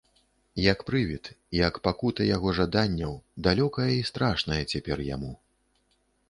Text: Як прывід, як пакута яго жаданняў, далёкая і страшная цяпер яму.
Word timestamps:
Як 0.71 0.79
прывід, 0.87 1.27
як 1.57 1.77
пакута 1.87 2.27
яго 2.29 2.53
жаданняў, 2.61 3.13
далёкая 3.49 3.87
і 3.97 4.01
страшная 4.09 4.59
цяпер 4.71 4.97
яму. 5.15 5.33